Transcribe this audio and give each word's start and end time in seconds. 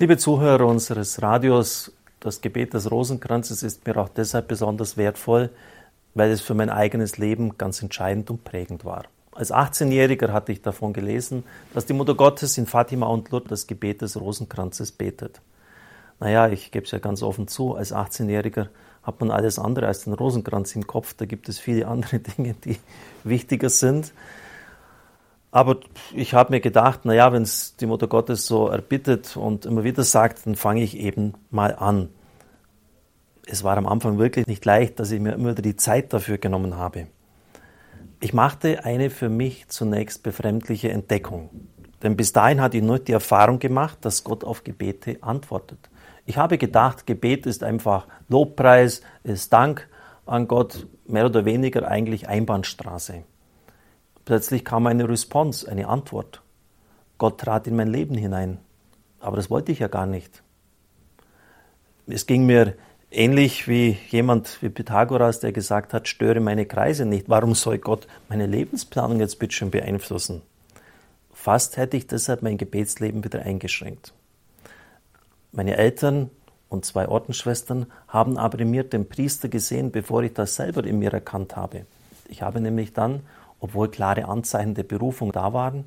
Liebe 0.00 0.16
Zuhörer 0.16 0.64
unseres 0.64 1.22
Radios, 1.22 1.90
das 2.20 2.40
Gebet 2.40 2.72
des 2.72 2.88
Rosenkranzes 2.88 3.64
ist 3.64 3.84
mir 3.84 3.96
auch 3.96 4.08
deshalb 4.08 4.46
besonders 4.46 4.96
wertvoll, 4.96 5.50
weil 6.14 6.30
es 6.30 6.40
für 6.40 6.54
mein 6.54 6.70
eigenes 6.70 7.18
Leben 7.18 7.58
ganz 7.58 7.82
entscheidend 7.82 8.30
und 8.30 8.44
prägend 8.44 8.84
war. 8.84 9.06
Als 9.32 9.52
18-Jähriger 9.52 10.28
hatte 10.32 10.52
ich 10.52 10.62
davon 10.62 10.92
gelesen, 10.92 11.42
dass 11.74 11.84
die 11.84 11.94
Mutter 11.94 12.14
Gottes 12.14 12.56
in 12.58 12.66
Fatima 12.66 13.06
und 13.06 13.32
Lourdes 13.32 13.48
das 13.48 13.66
Gebet 13.66 14.00
des 14.00 14.20
Rosenkranzes 14.20 14.92
betet. 14.92 15.40
Naja, 16.20 16.48
ich 16.48 16.70
gebe 16.70 16.86
es 16.86 16.92
ja 16.92 17.00
ganz 17.00 17.20
offen 17.20 17.48
zu, 17.48 17.74
als 17.74 17.92
18-Jähriger 17.92 18.68
hat 19.02 19.18
man 19.18 19.32
alles 19.32 19.58
andere 19.58 19.88
als 19.88 20.04
den 20.04 20.12
Rosenkranz 20.12 20.76
im 20.76 20.86
Kopf. 20.86 21.14
Da 21.14 21.24
gibt 21.24 21.48
es 21.48 21.58
viele 21.58 21.88
andere 21.88 22.18
Dinge, 22.20 22.54
die 22.54 22.76
wichtiger 23.24 23.68
sind. 23.68 24.12
Aber 25.58 25.78
ich 26.14 26.34
habe 26.34 26.52
mir 26.52 26.60
gedacht, 26.60 27.04
naja, 27.04 27.32
wenn 27.32 27.42
es 27.42 27.74
die 27.74 27.86
Mutter 27.86 28.06
Gottes 28.06 28.46
so 28.46 28.68
erbittet 28.68 29.36
und 29.36 29.66
immer 29.66 29.82
wieder 29.82 30.04
sagt, 30.04 30.46
dann 30.46 30.54
fange 30.54 30.84
ich 30.84 30.96
eben 30.96 31.34
mal 31.50 31.74
an. 31.74 32.10
Es 33.44 33.64
war 33.64 33.76
am 33.76 33.88
Anfang 33.88 34.18
wirklich 34.18 34.46
nicht 34.46 34.64
leicht, 34.64 35.00
dass 35.00 35.10
ich 35.10 35.18
mir 35.18 35.32
immer 35.32 35.50
wieder 35.50 35.62
die 35.62 35.74
Zeit 35.74 36.12
dafür 36.12 36.38
genommen 36.38 36.76
habe. 36.76 37.08
Ich 38.20 38.32
machte 38.32 38.84
eine 38.84 39.10
für 39.10 39.28
mich 39.28 39.66
zunächst 39.66 40.22
befremdliche 40.22 40.92
Entdeckung. 40.92 41.50
Denn 42.04 42.16
bis 42.16 42.32
dahin 42.32 42.60
hatte 42.60 42.76
ich 42.76 42.84
nur 42.84 43.00
die 43.00 43.10
Erfahrung 43.10 43.58
gemacht, 43.58 43.98
dass 44.02 44.22
Gott 44.22 44.44
auf 44.44 44.62
Gebete 44.62 45.16
antwortet. 45.22 45.90
Ich 46.24 46.36
habe 46.36 46.56
gedacht, 46.56 47.04
Gebet 47.04 47.46
ist 47.46 47.64
einfach 47.64 48.06
Lobpreis, 48.28 49.02
ist 49.24 49.52
Dank 49.52 49.88
an 50.24 50.46
Gott, 50.46 50.86
mehr 51.08 51.26
oder 51.26 51.44
weniger 51.44 51.88
eigentlich 51.88 52.28
Einbahnstraße. 52.28 53.24
Plötzlich 54.28 54.62
kam 54.62 54.86
eine 54.86 55.08
Response, 55.08 55.66
eine 55.70 55.88
Antwort. 55.88 56.42
Gott 57.16 57.40
trat 57.40 57.66
in 57.66 57.74
mein 57.76 57.88
Leben 57.88 58.14
hinein. 58.14 58.58
Aber 59.20 59.38
das 59.38 59.48
wollte 59.48 59.72
ich 59.72 59.78
ja 59.78 59.88
gar 59.88 60.04
nicht. 60.04 60.42
Es 62.06 62.26
ging 62.26 62.44
mir 62.44 62.74
ähnlich 63.10 63.68
wie 63.68 63.96
jemand 64.10 64.60
wie 64.60 64.68
Pythagoras, 64.68 65.40
der 65.40 65.52
gesagt 65.52 65.94
hat, 65.94 66.08
störe 66.08 66.40
meine 66.40 66.66
Kreise 66.66 67.06
nicht. 67.06 67.30
Warum 67.30 67.54
soll 67.54 67.78
Gott 67.78 68.06
meine 68.28 68.44
Lebensplanung 68.44 69.18
jetzt 69.18 69.38
bitte 69.38 69.54
schon 69.54 69.70
beeinflussen? 69.70 70.42
Fast 71.32 71.78
hätte 71.78 71.96
ich 71.96 72.06
deshalb 72.06 72.42
mein 72.42 72.58
Gebetsleben 72.58 73.24
wieder 73.24 73.40
eingeschränkt. 73.40 74.12
Meine 75.52 75.78
Eltern 75.78 76.28
und 76.68 76.84
zwei 76.84 77.08
Ordensschwestern 77.08 77.86
haben 78.08 78.36
aber 78.36 78.58
in 78.58 78.72
mir 78.72 78.84
den 78.84 79.08
Priester 79.08 79.48
gesehen, 79.48 79.90
bevor 79.90 80.22
ich 80.22 80.34
das 80.34 80.54
selber 80.54 80.84
in 80.84 80.98
mir 80.98 81.14
erkannt 81.14 81.56
habe. 81.56 81.86
Ich 82.28 82.42
habe 82.42 82.60
nämlich 82.60 82.92
dann 82.92 83.22
obwohl 83.60 83.88
klare 83.88 84.26
Anzeichen 84.26 84.74
der 84.74 84.84
Berufung 84.84 85.32
da 85.32 85.52
waren, 85.52 85.84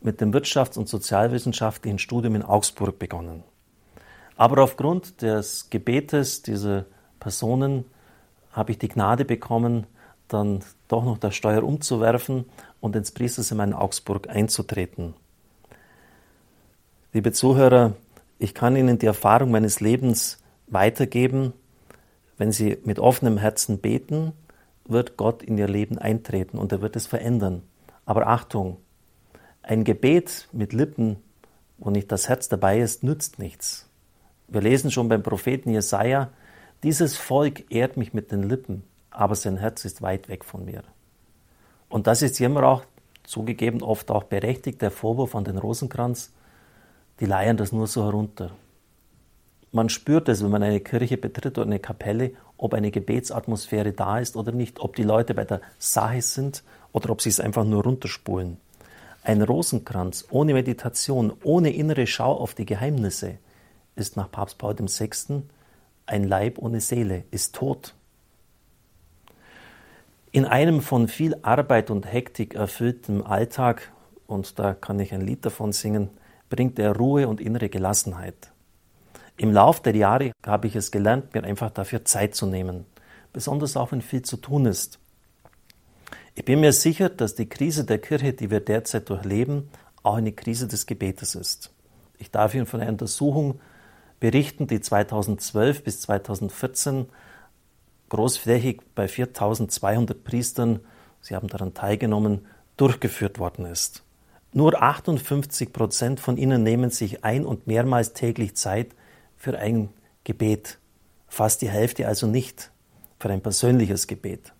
mit 0.00 0.20
dem 0.20 0.32
Wirtschafts- 0.32 0.78
und 0.78 0.88
Sozialwissenschaftlichen 0.88 1.98
Studium 1.98 2.34
in 2.34 2.42
Augsburg 2.42 2.98
begonnen. 2.98 3.42
Aber 4.36 4.62
aufgrund 4.62 5.20
des 5.22 5.68
Gebetes 5.68 6.42
dieser 6.42 6.86
Personen 7.18 7.84
habe 8.52 8.72
ich 8.72 8.78
die 8.78 8.88
Gnade 8.88 9.24
bekommen, 9.24 9.86
dann 10.28 10.60
doch 10.88 11.04
noch 11.04 11.18
das 11.18 11.34
Steuer 11.34 11.62
umzuwerfen 11.62 12.46
und 12.80 12.96
ins 12.96 13.12
Priesterseminar 13.12 13.66
in 13.66 13.74
Augsburg 13.74 14.28
einzutreten. 14.28 15.14
Liebe 17.12 17.32
Zuhörer, 17.32 17.94
ich 18.38 18.54
kann 18.54 18.76
Ihnen 18.76 18.98
die 18.98 19.06
Erfahrung 19.06 19.50
meines 19.50 19.80
Lebens 19.80 20.38
weitergeben, 20.68 21.52
wenn 22.38 22.52
Sie 22.52 22.78
mit 22.84 22.98
offenem 22.98 23.36
Herzen 23.36 23.78
beten 23.78 24.32
wird 24.90 25.16
Gott 25.16 25.42
in 25.42 25.58
ihr 25.58 25.68
Leben 25.68 25.98
eintreten 25.98 26.58
und 26.58 26.72
er 26.72 26.80
wird 26.82 26.96
es 26.96 27.06
verändern. 27.06 27.62
Aber 28.04 28.26
Achtung, 28.26 28.78
ein 29.62 29.84
Gebet 29.84 30.48
mit 30.52 30.72
Lippen, 30.72 31.16
wo 31.78 31.90
nicht 31.90 32.10
das 32.12 32.28
Herz 32.28 32.48
dabei 32.48 32.80
ist, 32.80 33.02
nützt 33.02 33.38
nichts. 33.38 33.88
Wir 34.48 34.60
lesen 34.60 34.90
schon 34.90 35.08
beim 35.08 35.22
Propheten 35.22 35.70
Jesaja, 35.70 36.30
dieses 36.82 37.16
Volk 37.16 37.70
ehrt 37.70 37.96
mich 37.96 38.14
mit 38.14 38.32
den 38.32 38.42
Lippen, 38.42 38.82
aber 39.10 39.34
sein 39.34 39.58
Herz 39.58 39.84
ist 39.84 40.02
weit 40.02 40.28
weg 40.28 40.44
von 40.44 40.64
mir. 40.64 40.82
Und 41.88 42.06
das 42.06 42.22
ist 42.22 42.40
immer 42.40 42.64
auch 42.64 42.84
zugegeben 43.22 43.82
oft 43.82 44.10
auch 44.10 44.24
berechtigt, 44.24 44.82
der 44.82 44.90
Vorwurf 44.90 45.34
an 45.34 45.44
den 45.44 45.58
Rosenkranz, 45.58 46.32
die 47.20 47.26
leiern 47.26 47.56
das 47.56 47.72
nur 47.72 47.86
so 47.86 48.04
herunter. 48.04 48.50
Man 49.72 49.88
spürt 49.88 50.28
es, 50.28 50.42
wenn 50.42 50.50
man 50.50 50.62
eine 50.62 50.80
Kirche 50.80 51.16
betritt 51.16 51.56
oder 51.56 51.66
eine 51.66 51.78
Kapelle, 51.78 52.32
ob 52.56 52.74
eine 52.74 52.90
Gebetsatmosphäre 52.90 53.92
da 53.92 54.18
ist 54.18 54.36
oder 54.36 54.52
nicht, 54.52 54.80
ob 54.80 54.96
die 54.96 55.04
Leute 55.04 55.32
bei 55.34 55.44
der 55.44 55.60
Sache 55.78 56.22
sind 56.22 56.64
oder 56.92 57.10
ob 57.10 57.22
sie 57.22 57.28
es 57.28 57.38
einfach 57.38 57.64
nur 57.64 57.84
runterspulen. 57.84 58.56
Ein 59.22 59.42
Rosenkranz 59.42 60.26
ohne 60.30 60.54
Meditation, 60.54 61.32
ohne 61.44 61.70
innere 61.70 62.06
Schau 62.06 62.32
auf 62.32 62.54
die 62.54 62.66
Geheimnisse 62.66 63.38
ist 63.94 64.16
nach 64.16 64.30
Papst 64.30 64.58
Paul 64.58 64.76
VI. 64.78 65.42
ein 66.06 66.24
Leib 66.24 66.58
ohne 66.58 66.80
Seele, 66.80 67.24
ist 67.30 67.54
tot. 67.54 67.94
In 70.32 70.44
einem 70.44 70.80
von 70.80 71.06
viel 71.06 71.36
Arbeit 71.42 71.90
und 71.90 72.10
Hektik 72.10 72.54
erfüllten 72.54 73.22
Alltag, 73.22 73.92
und 74.26 74.58
da 74.58 74.74
kann 74.74 74.98
ich 75.00 75.12
ein 75.12 75.20
Lied 75.20 75.44
davon 75.44 75.72
singen, 75.72 76.08
bringt 76.48 76.78
er 76.78 76.96
Ruhe 76.96 77.28
und 77.28 77.40
innere 77.40 77.68
Gelassenheit. 77.68 78.52
Im 79.40 79.54
Lauf 79.54 79.80
der 79.80 79.96
Jahre 79.96 80.32
habe 80.44 80.66
ich 80.66 80.76
es 80.76 80.90
gelernt, 80.90 81.32
mir 81.32 81.44
einfach 81.44 81.70
dafür 81.70 82.04
Zeit 82.04 82.34
zu 82.34 82.44
nehmen, 82.44 82.84
besonders 83.32 83.74
auch 83.74 83.90
wenn 83.90 84.02
viel 84.02 84.20
zu 84.20 84.36
tun 84.36 84.66
ist. 84.66 84.98
Ich 86.34 86.44
bin 86.44 86.60
mir 86.60 86.74
sicher, 86.74 87.08
dass 87.08 87.36
die 87.36 87.48
Krise 87.48 87.86
der 87.86 87.96
Kirche, 87.96 88.34
die 88.34 88.50
wir 88.50 88.60
derzeit 88.60 89.08
durchleben, 89.08 89.70
auch 90.02 90.16
eine 90.16 90.32
Krise 90.32 90.68
des 90.68 90.84
Gebetes 90.84 91.34
ist. 91.34 91.72
Ich 92.18 92.30
darf 92.30 92.54
Ihnen 92.54 92.66
von 92.66 92.82
einer 92.82 92.90
Untersuchung 92.90 93.60
berichten, 94.20 94.66
die 94.66 94.82
2012 94.82 95.84
bis 95.84 96.02
2014 96.02 97.06
großflächig 98.10 98.82
bei 98.94 99.08
4200 99.08 100.22
Priestern, 100.22 100.80
sie 101.22 101.34
haben 101.34 101.48
daran 101.48 101.72
teilgenommen, 101.72 102.44
durchgeführt 102.76 103.38
worden 103.38 103.64
ist. 103.64 104.02
Nur 104.52 104.82
58 104.82 105.72
Prozent 105.72 106.20
von 106.20 106.36
ihnen 106.36 106.62
nehmen 106.62 106.90
sich 106.90 107.24
ein 107.24 107.46
und 107.46 107.66
mehrmals 107.66 108.12
täglich 108.12 108.54
Zeit 108.54 108.88
für 109.40 109.58
ein 109.58 109.88
Gebet, 110.22 110.78
fast 111.26 111.62
die 111.62 111.70
Hälfte 111.70 112.06
also 112.06 112.26
nicht 112.26 112.70
für 113.18 113.30
ein 113.30 113.40
persönliches 113.40 114.06
Gebet. 114.06 114.52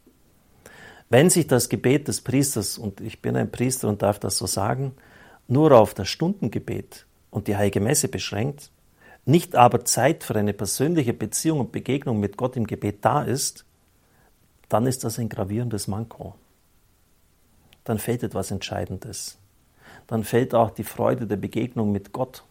Wenn 1.10 1.28
sich 1.28 1.46
das 1.46 1.68
Gebet 1.68 2.08
des 2.08 2.22
Priesters, 2.22 2.78
und 2.78 3.02
ich 3.02 3.20
bin 3.20 3.36
ein 3.36 3.52
Priester 3.52 3.88
und 3.88 4.00
darf 4.00 4.18
das 4.18 4.38
so 4.38 4.46
sagen, 4.46 4.92
nur 5.48 5.72
auf 5.72 5.92
das 5.92 6.08
Stundengebet 6.08 7.04
und 7.30 7.46
die 7.46 7.56
Heilige 7.56 7.80
Messe 7.80 8.08
beschränkt, 8.08 8.70
nicht 9.26 9.54
aber 9.54 9.84
Zeit 9.84 10.24
für 10.24 10.34
eine 10.34 10.54
persönliche 10.54 11.12
Beziehung 11.12 11.60
und 11.60 11.72
Begegnung 11.72 12.18
mit 12.18 12.38
Gott 12.38 12.56
im 12.56 12.66
Gebet 12.66 13.04
da 13.04 13.22
ist, 13.22 13.66
dann 14.70 14.86
ist 14.86 15.04
das 15.04 15.18
ein 15.18 15.28
gravierendes 15.28 15.88
Manko. 15.88 16.36
Dann 17.84 17.98
fehlt 17.98 18.22
etwas 18.22 18.50
Entscheidendes. 18.50 19.36
Dann 20.06 20.24
fehlt 20.24 20.54
auch 20.54 20.70
die 20.70 20.84
Freude 20.84 21.26
der 21.26 21.36
Begegnung 21.36 21.92
mit 21.92 22.12
Gott. 22.12 22.44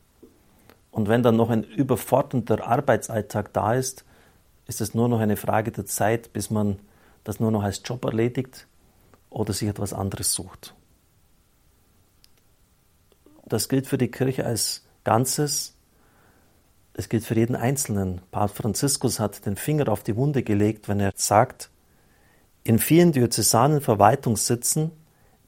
Und 0.92 1.08
wenn 1.08 1.24
dann 1.24 1.36
noch 1.36 1.50
ein 1.50 1.64
überfordernder 1.64 2.66
Arbeitsalltag 2.66 3.54
da 3.54 3.74
ist, 3.74 4.06
ist 4.68 4.82
es 4.82 4.94
nur 4.94 5.08
noch 5.08 5.20
eine 5.20 5.38
Frage 5.38 5.72
der 5.72 5.86
Zeit, 5.86 6.34
bis 6.34 6.50
man 6.50 6.80
das 7.24 7.40
nur 7.40 7.52
noch 7.52 7.64
als 7.64 7.82
Job 7.84 8.06
erledigt 8.06 8.68
oder 9.30 9.54
sich 9.54 9.68
etwas 9.68 9.94
anderes 9.94 10.34
sucht. 10.34 10.76
Das 13.46 13.68
gilt 13.68 13.88
für 13.88 13.98
die 13.98 14.12
Kirche 14.12 14.46
als 14.46 14.86
Ganzes. 15.04 15.76
Es 16.94 17.10
gilt 17.10 17.24
für 17.24 17.36
jeden 17.36 17.56
Einzelnen. 17.56 18.22
Papst 18.32 18.58
Franziskus 18.58 19.20
hat 19.20 19.46
den 19.46 19.56
Finger 19.56 19.90
auf 19.90 20.04
die 20.04 20.16
Wunde 20.16 20.44
gelegt, 20.44 20.88
wenn 20.88 21.00
er 21.00 21.14
sagt, 21.16 21.70
in 22.64 22.78
vielen 22.78 23.12
diözesanen 23.12 23.82
Verwaltungssitzen 23.82 24.92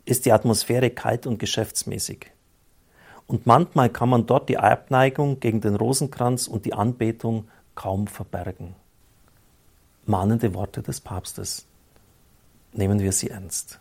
ist 0.05 0.25
die 0.25 0.31
Atmosphäre 0.31 0.89
kalt 0.89 1.27
und 1.27 1.37
geschäftsmäßig 1.37 2.30
und 3.27 3.45
manchmal 3.45 3.89
kann 3.89 4.09
man 4.09 4.25
dort 4.25 4.49
die 4.49 4.57
Abneigung 4.57 5.39
gegen 5.39 5.61
den 5.61 5.75
Rosenkranz 5.75 6.47
und 6.47 6.65
die 6.65 6.73
Anbetung 6.73 7.47
kaum 7.75 8.07
verbergen. 8.07 8.75
Mahnende 10.05 10.53
Worte 10.53 10.81
des 10.81 10.99
Papstes. 10.99 11.65
Nehmen 12.73 12.99
wir 12.99 13.11
sie 13.11 13.29
ernst. 13.29 13.79